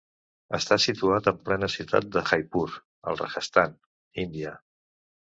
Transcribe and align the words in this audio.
Està 0.57 0.75
situat 0.85 1.27
en 1.31 1.35
plena 1.49 1.67
ciutat 1.73 2.07
de 2.15 2.23
Jaipur, 2.29 2.63
al 3.11 3.19
Rajasthan, 3.19 3.77
Índia. 4.23 4.55